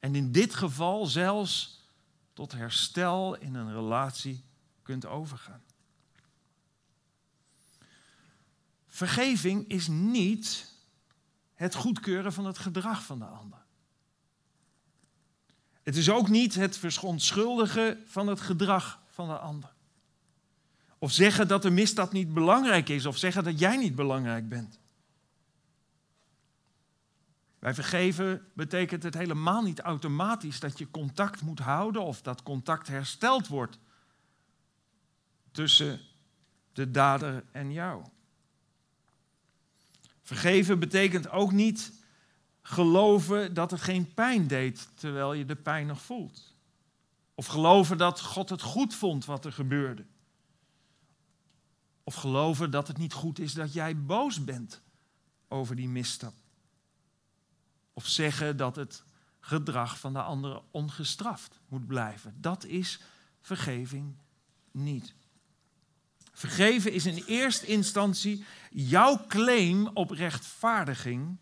[0.00, 1.80] En in dit geval zelfs
[2.32, 4.44] tot herstel in een relatie
[4.82, 5.62] kunt overgaan.
[8.86, 10.74] Vergeving is niet
[11.54, 13.58] het goedkeuren van het gedrag van de ander.
[15.82, 19.72] Het is ook niet het verontschuldigen van het gedrag van de ander.
[20.98, 24.79] Of zeggen dat de misdaad niet belangrijk is, of zeggen dat jij niet belangrijk bent.
[27.60, 32.88] Bij vergeven betekent het helemaal niet automatisch dat je contact moet houden of dat contact
[32.88, 33.78] hersteld wordt
[35.50, 36.00] tussen
[36.72, 38.04] de dader en jou.
[40.22, 41.92] Vergeven betekent ook niet
[42.62, 46.54] geloven dat het geen pijn deed terwijl je de pijn nog voelt.
[47.34, 50.04] Of geloven dat God het goed vond wat er gebeurde.
[52.02, 54.82] Of geloven dat het niet goed is dat jij boos bent
[55.48, 56.34] over die misstap.
[58.00, 59.02] Of zeggen dat het
[59.40, 62.34] gedrag van de andere ongestraft moet blijven.
[62.40, 63.00] Dat is
[63.40, 64.14] vergeving
[64.70, 65.14] niet.
[66.32, 71.36] Vergeven is in eerste instantie jouw claim op rechtvaardiging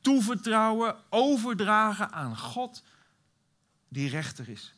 [0.00, 2.82] toevertrouwen, overdragen aan God
[3.88, 4.74] die rechter is.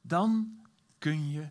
[0.00, 0.58] Dan
[0.98, 1.48] kun je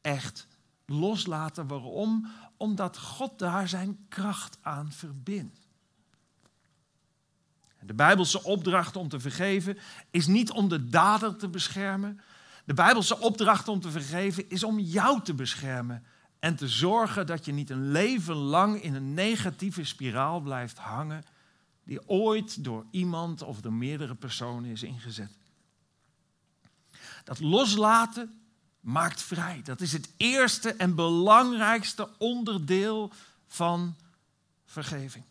[0.00, 0.46] echt
[0.86, 1.66] loslaten.
[1.66, 2.30] Waarom?
[2.56, 5.63] Omdat God daar zijn kracht aan verbindt.
[7.86, 9.78] De Bijbelse opdracht om te vergeven
[10.10, 12.20] is niet om de dader te beschermen.
[12.64, 16.04] De Bijbelse opdracht om te vergeven is om jou te beschermen
[16.38, 21.24] en te zorgen dat je niet een leven lang in een negatieve spiraal blijft hangen
[21.84, 25.30] die ooit door iemand of door meerdere personen is ingezet.
[27.24, 28.40] Dat loslaten
[28.80, 29.60] maakt vrij.
[29.64, 33.12] Dat is het eerste en belangrijkste onderdeel
[33.46, 33.96] van
[34.64, 35.24] vergeving.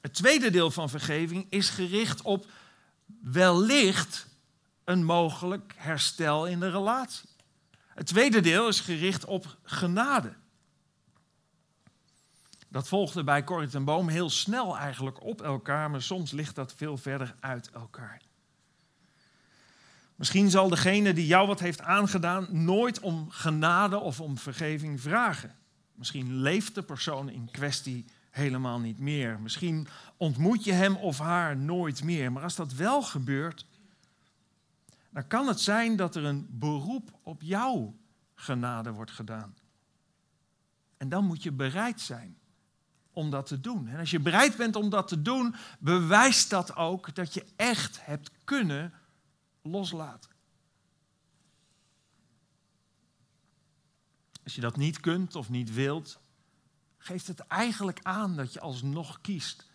[0.00, 2.46] Het tweede deel van vergeving is gericht op
[3.22, 4.26] wellicht
[4.84, 7.28] een mogelijk herstel in de relatie.
[7.88, 10.32] Het tweede deel is gericht op genade.
[12.68, 16.74] Dat volgde bij Corrie ten Boom heel snel eigenlijk op elkaar, maar soms ligt dat
[16.74, 18.22] veel verder uit elkaar.
[20.14, 25.56] Misschien zal degene die jou wat heeft aangedaan nooit om genade of om vergeving vragen.
[25.94, 29.40] Misschien leeft de persoon in kwestie helemaal niet meer.
[29.40, 32.32] Misschien ontmoet je hem of haar nooit meer.
[32.32, 33.66] Maar als dat wel gebeurt,
[35.10, 37.94] dan kan het zijn dat er een beroep op jouw
[38.34, 39.54] genade wordt gedaan.
[40.96, 42.38] En dan moet je bereid zijn
[43.12, 43.88] om dat te doen.
[43.88, 48.04] En als je bereid bent om dat te doen, bewijst dat ook dat je echt
[48.04, 48.92] hebt kunnen
[49.62, 50.30] loslaten.
[54.44, 56.20] Als je dat niet kunt of niet wilt,
[57.02, 59.66] geeft het eigenlijk aan dat je alsnog kiest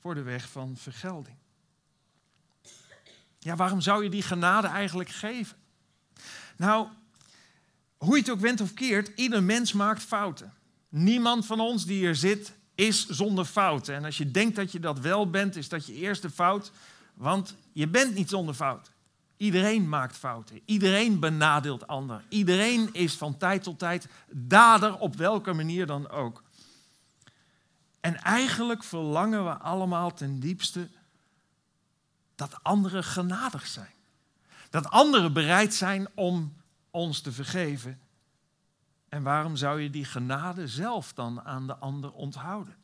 [0.00, 1.36] voor de weg van vergelding.
[3.38, 5.56] Ja, waarom zou je die genade eigenlijk geven?
[6.56, 6.88] Nou,
[7.96, 10.52] hoe je het ook went of keert, ieder mens maakt fouten.
[10.88, 13.94] Niemand van ons die hier zit is zonder fouten.
[13.94, 16.72] En als je denkt dat je dat wel bent, is dat je eerste fout.
[17.14, 18.92] Want je bent niet zonder fouten.
[19.36, 20.60] Iedereen maakt fouten.
[20.64, 22.24] Iedereen benadeelt ander.
[22.28, 26.43] Iedereen is van tijd tot tijd dader op welke manier dan ook.
[28.04, 30.88] En eigenlijk verlangen we allemaal ten diepste
[32.34, 33.94] dat anderen genadig zijn.
[34.70, 36.54] Dat anderen bereid zijn om
[36.90, 38.00] ons te vergeven.
[39.08, 42.76] En waarom zou je die genade zelf dan aan de ander onthouden?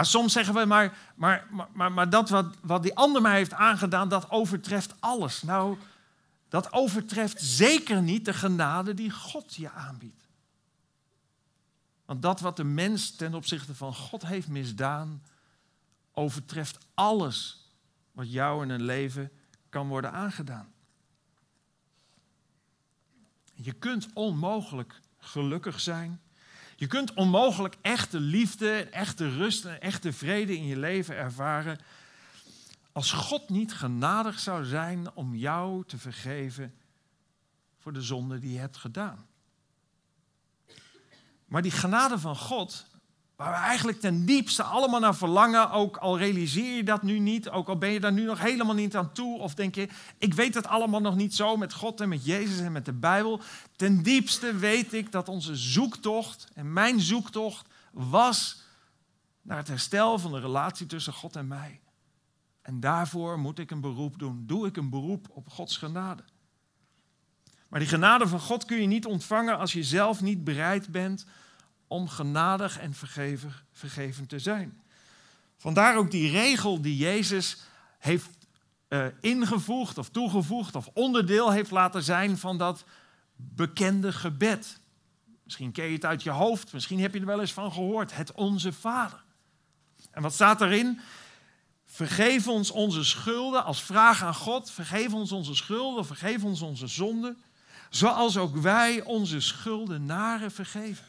[0.00, 4.08] Soms zeggen we, maar, maar, maar, maar dat wat, wat die ander mij heeft aangedaan,
[4.08, 5.42] dat overtreft alles.
[5.42, 5.78] Nou,
[6.48, 10.28] dat overtreft zeker niet de genade die God je aanbiedt.
[12.10, 15.22] Want dat wat de mens ten opzichte van God heeft misdaan,
[16.12, 17.68] overtreft alles
[18.12, 19.30] wat jou in een leven
[19.68, 20.72] kan worden aangedaan.
[23.54, 26.20] Je kunt onmogelijk gelukkig zijn.
[26.76, 31.78] Je kunt onmogelijk echte liefde, echte rust en echte vrede in je leven ervaren
[32.92, 36.74] als God niet genadig zou zijn om jou te vergeven
[37.78, 39.29] voor de zonde die je hebt gedaan.
[41.50, 42.90] Maar die genade van God
[43.40, 47.50] Waar we eigenlijk ten diepste allemaal naar verlangen, ook al realiseer je dat nu niet,
[47.50, 49.88] ook al ben je daar nu nog helemaal niet aan toe, of denk je,
[50.18, 52.92] ik weet het allemaal nog niet zo met God en met Jezus en met de
[52.92, 53.40] Bijbel.
[53.76, 58.62] Ten diepste weet ik dat onze zoektocht en mijn zoektocht was
[59.42, 61.80] naar het herstel van de relatie tussen God en mij.
[62.62, 64.42] En daarvoor moet ik een beroep doen.
[64.46, 66.22] Doe ik een beroep op Gods genade.
[67.70, 71.26] Maar die genade van God kun je niet ontvangen als je zelf niet bereid bent
[71.86, 74.80] om genadig en vergeven, vergeven te zijn.
[75.56, 77.58] Vandaar ook die regel die Jezus
[77.98, 78.28] heeft
[78.88, 82.84] uh, ingevoegd of toegevoegd of onderdeel heeft laten zijn van dat
[83.36, 84.80] bekende gebed.
[85.44, 88.16] Misschien ken je het uit je hoofd, misschien heb je er wel eens van gehoord.
[88.16, 89.22] Het Onze Vader.
[90.10, 91.00] En wat staat erin?
[91.84, 94.70] Vergeef ons onze schulden als vraag aan God.
[94.70, 97.38] Vergeef ons onze schulden, vergeef ons onze zonden.
[97.90, 101.04] Zoals ook wij onze schuldenaren vergeven.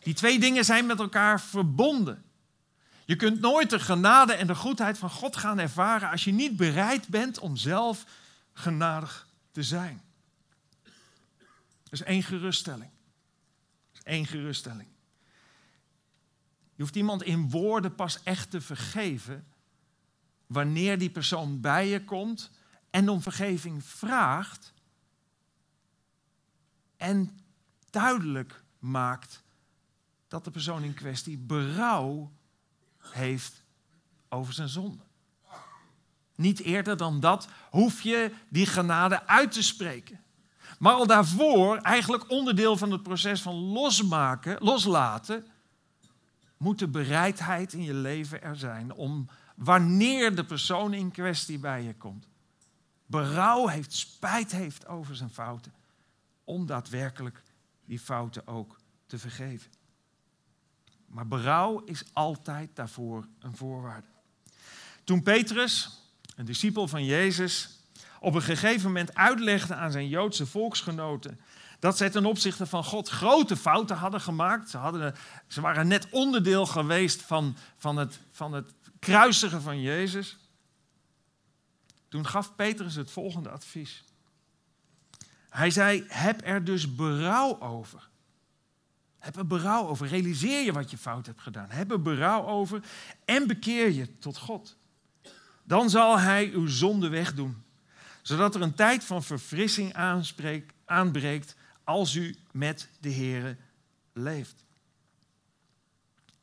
[0.00, 2.24] Die twee dingen zijn met elkaar verbonden.
[3.04, 6.56] Je kunt nooit de genade en de goedheid van God gaan ervaren als je niet
[6.56, 8.04] bereid bent om zelf
[8.52, 10.02] genadig te zijn.
[11.82, 12.90] Dat is één geruststelling.
[13.92, 14.88] Dat is één geruststelling.
[16.74, 19.46] Je hoeft iemand in woorden pas echt te vergeven
[20.46, 22.50] wanneer die persoon bij je komt
[22.90, 24.74] en om vergeving vraagt
[26.96, 27.38] en
[27.90, 29.42] duidelijk maakt
[30.28, 32.32] dat de persoon in kwestie berouw
[32.98, 33.64] heeft
[34.28, 35.04] over zijn zonde.
[36.34, 40.20] Niet eerder dan dat hoef je die genade uit te spreken.
[40.78, 45.46] Maar al daarvoor, eigenlijk onderdeel van het proces van losmaken, loslaten,
[46.56, 51.82] moet de bereidheid in je leven er zijn om wanneer de persoon in kwestie bij
[51.82, 52.28] je komt,
[53.06, 55.72] berouw heeft, spijt heeft over zijn fouten,
[56.46, 57.42] om daadwerkelijk
[57.84, 58.76] die fouten ook
[59.06, 59.70] te vergeven.
[61.06, 64.06] Maar berouw is altijd daarvoor een voorwaarde.
[65.04, 66.00] Toen Petrus,
[66.36, 67.80] een discipel van Jezus,
[68.20, 71.40] op een gegeven moment uitlegde aan zijn Joodse volksgenoten
[71.78, 74.70] dat zij ten opzichte van God grote fouten hadden gemaakt.
[74.70, 75.14] Ze, hadden,
[75.46, 80.36] ze waren net onderdeel geweest van, van, het, van het kruisigen van Jezus.
[82.08, 84.04] Toen gaf Petrus het volgende advies.
[85.56, 88.08] Hij zei: Heb er dus berouw over.
[89.18, 90.06] Heb er berouw over.
[90.06, 91.70] Realiseer je wat je fout hebt gedaan.
[91.70, 92.84] Heb er berouw over
[93.24, 94.76] en bekeer je tot God.
[95.64, 97.62] Dan zal Hij uw zonde wegdoen,
[98.22, 99.94] zodat er een tijd van verfrissing
[100.84, 103.56] aanbreekt als u met de Here
[104.12, 104.65] leeft.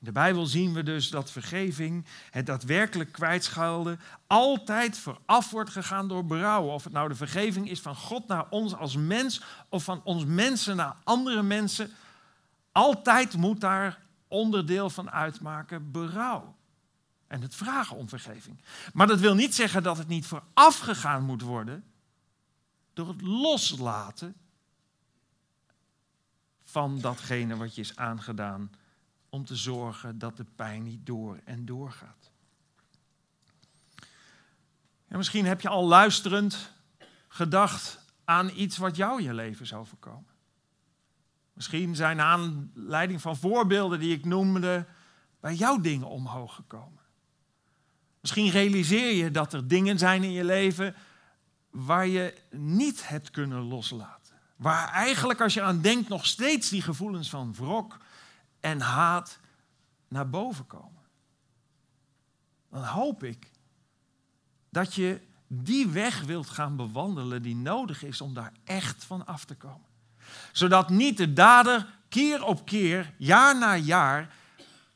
[0.03, 6.07] In de Bijbel zien we dus dat vergeving, het daadwerkelijk kwijtschelden, altijd vooraf wordt gegaan
[6.07, 6.63] door berouw.
[6.63, 10.25] Of het nou de vergeving is van God naar ons als mens of van ons
[10.25, 11.91] mensen naar andere mensen.
[12.71, 16.55] Altijd moet daar onderdeel van uitmaken berouw.
[17.27, 18.61] En het vragen om vergeving.
[18.93, 21.83] Maar dat wil niet zeggen dat het niet vooraf gegaan moet worden
[22.93, 24.35] door het loslaten
[26.63, 28.71] van datgene wat je is aangedaan
[29.33, 32.31] om te zorgen dat de pijn niet door en door gaat.
[35.07, 36.71] En misschien heb je al luisterend
[37.27, 40.31] gedacht aan iets wat jou in je leven zou voorkomen.
[41.53, 44.85] Misschien zijn aanleiding van voorbeelden die ik noemde
[45.39, 47.01] bij jouw dingen omhoog gekomen.
[48.19, 50.95] Misschien realiseer je dat er dingen zijn in je leven
[51.69, 54.35] waar je niet hebt kunnen loslaten.
[54.55, 58.01] Waar eigenlijk als je aan denkt nog steeds die gevoelens van wrok
[58.63, 59.39] en haat
[60.07, 61.01] naar boven komen.
[62.69, 63.51] Dan hoop ik
[64.69, 69.45] dat je die weg wilt gaan bewandelen die nodig is om daar echt van af
[69.45, 69.87] te komen.
[70.51, 74.35] Zodat niet de dader keer op keer, jaar na jaar,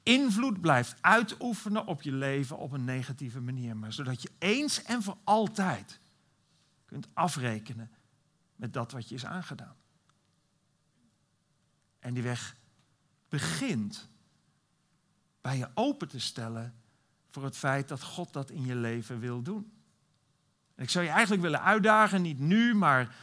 [0.04, 3.78] invloed blijft uitoefenen op je leven op een negatieve manier.
[3.78, 6.00] Maar zodat je eens en voor altijd
[6.86, 7.92] kunt afrekenen
[8.56, 9.76] met dat wat je is aangedaan.
[12.00, 12.56] En die weg
[13.30, 14.10] begint
[15.42, 16.74] bij je open te stellen
[17.30, 19.72] voor het feit dat God dat in je leven wil doen.
[20.76, 23.16] En ik zou je eigenlijk willen uitdagen, niet nu, maar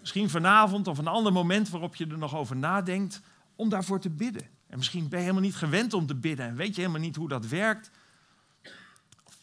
[0.00, 3.20] misschien vanavond of een ander moment waarop je er nog over nadenkt,
[3.56, 4.48] om daarvoor te bidden.
[4.66, 7.16] En misschien ben je helemaal niet gewend om te bidden en weet je helemaal niet
[7.16, 7.90] hoe dat werkt.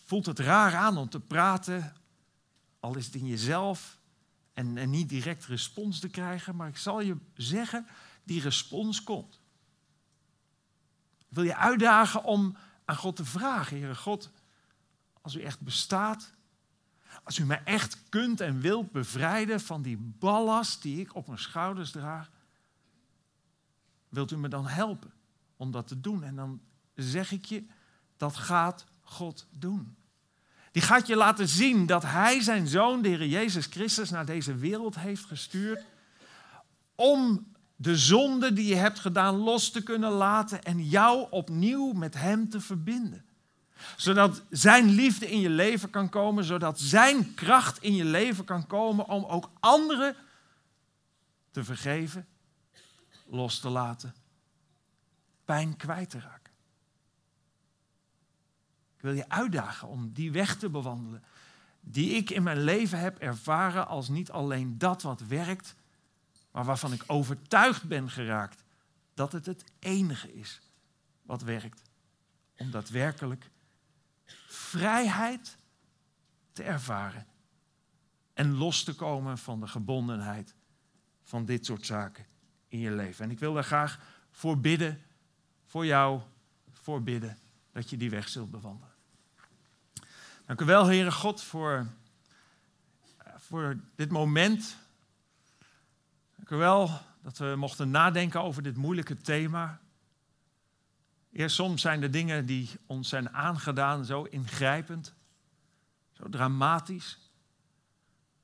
[0.05, 1.93] Voelt het raar aan om te praten,
[2.79, 3.99] al is het in jezelf
[4.53, 7.87] en, en niet direct respons te krijgen, maar ik zal je zeggen,
[8.23, 9.39] die respons komt.
[11.29, 14.31] Wil je uitdagen om aan God te vragen, Heere God,
[15.21, 16.33] als u echt bestaat,
[17.23, 21.39] als u mij echt kunt en wilt bevrijden van die ballast die ik op mijn
[21.39, 22.29] schouders draag,
[24.09, 25.13] wilt u me dan helpen?
[25.59, 26.23] om dat te doen.
[26.23, 26.61] En dan
[26.95, 27.63] zeg ik je,
[28.17, 29.95] dat gaat God doen.
[30.71, 34.55] Die gaat je laten zien dat Hij zijn Zoon, de Heer Jezus Christus, naar deze
[34.55, 35.83] wereld heeft gestuurd.
[36.95, 37.51] Om
[37.81, 42.49] de zonde die je hebt gedaan los te kunnen laten en jou opnieuw met Hem
[42.49, 43.25] te verbinden.
[43.95, 48.67] Zodat Zijn liefde in je leven kan komen, zodat Zijn kracht in je leven kan
[48.67, 50.15] komen om ook anderen
[51.51, 52.27] te vergeven,
[53.25, 54.15] los te laten,
[55.45, 56.53] pijn kwijt te raken.
[58.95, 61.23] Ik wil je uitdagen om die weg te bewandelen,
[61.81, 65.75] die ik in mijn leven heb ervaren als niet alleen dat wat werkt,
[66.51, 68.63] maar waarvan ik overtuigd ben geraakt
[69.13, 70.61] dat het het enige is
[71.21, 71.81] wat werkt.
[72.57, 73.49] Om daadwerkelijk
[74.47, 75.57] vrijheid
[76.51, 77.27] te ervaren
[78.33, 80.53] en los te komen van de gebondenheid
[81.23, 82.25] van dit soort zaken
[82.67, 83.25] in je leven.
[83.25, 83.99] En ik wil daar graag
[84.31, 85.01] voor bidden,
[85.65, 86.21] voor jou,
[86.71, 87.37] voor bidden,
[87.71, 88.93] dat je die weg zult bewandelen.
[90.45, 91.87] Dank u wel, Heere God, voor,
[93.37, 94.77] voor dit moment.
[96.49, 99.79] Dank wel dat we mochten nadenken over dit moeilijke thema.
[101.31, 105.13] Eerst soms zijn de dingen die ons zijn aangedaan zo ingrijpend,
[106.11, 107.19] zo dramatisch,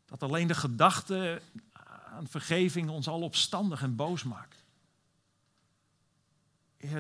[0.06, 1.42] dat alleen de gedachte
[2.06, 4.64] aan vergeving ons al opstandig en boos maakt.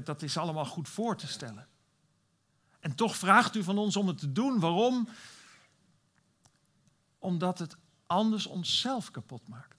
[0.03, 1.67] Dat is allemaal goed voor te stellen.
[2.79, 4.59] En toch vraagt u van ons om het te doen.
[4.59, 5.09] Waarom?
[7.19, 9.74] Omdat het anders onszelf kapot maakt.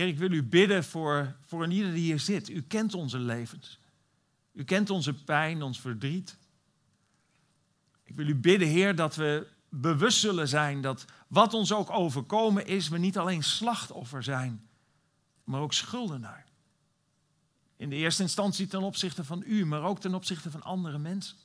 [0.00, 2.48] Heer, ik wil u bidden voor, voor een ieder die hier zit.
[2.48, 3.78] U kent onze levens.
[4.52, 6.36] U kent onze pijn, ons verdriet.
[8.04, 12.66] Ik wil u bidden, Heer, dat we bewust zullen zijn dat wat ons ook overkomen
[12.66, 14.68] is, we niet alleen slachtoffer zijn,
[15.44, 16.46] maar ook schuldenaar.
[17.76, 21.36] In de eerste instantie ten opzichte van u, maar ook ten opzichte van andere mensen.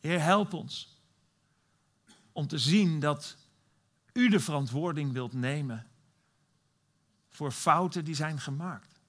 [0.00, 1.00] Heer, help ons
[2.32, 3.36] om te zien dat
[4.12, 5.86] u de verantwoording wilt nemen
[7.36, 9.00] voor fouten die zijn gemaakt.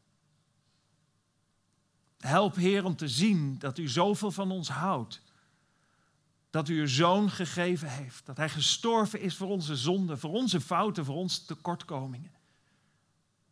[2.17, 5.21] Help, Heer, om te zien dat u zoveel van ons houdt.
[6.49, 8.25] Dat u uw zoon gegeven heeft.
[8.25, 12.31] Dat hij gestorven is voor onze zonden, voor onze fouten, voor onze tekortkomingen.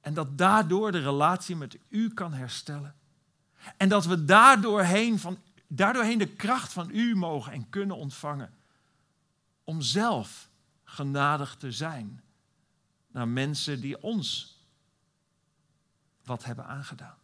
[0.01, 2.95] En dat daardoor de relatie met u kan herstellen.
[3.77, 8.53] En dat we daardoorheen, van, daardoorheen de kracht van u mogen en kunnen ontvangen.
[9.63, 10.49] Om zelf
[10.83, 12.23] genadig te zijn
[13.07, 14.54] naar mensen die ons
[16.25, 17.17] wat hebben aangedaan.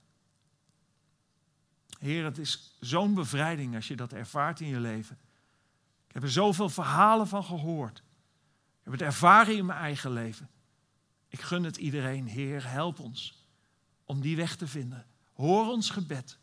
[1.99, 5.17] Heer, het is zo'n bevrijding als je dat ervaart in je leven.
[6.07, 7.97] Ik heb er zoveel verhalen van gehoord.
[7.97, 10.49] Ik heb het ervaren in mijn eigen leven.
[11.27, 12.27] Ik gun het iedereen.
[12.27, 13.45] Heer, help ons
[14.05, 15.05] om die weg te vinden.
[15.33, 16.39] Hoor ons gebed.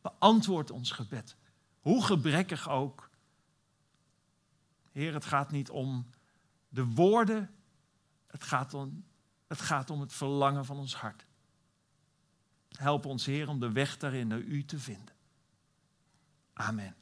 [0.00, 1.36] Beantwoord ons gebed.
[1.80, 3.10] Hoe gebrekkig ook.
[4.90, 6.06] Heer, het gaat niet om
[6.68, 7.54] de woorden.
[8.26, 9.04] Het gaat om
[9.46, 11.26] het, gaat om het verlangen van ons hart.
[12.78, 15.14] Help ons, Heer, om de weg daarin naar U te vinden.
[16.52, 16.94] Amen.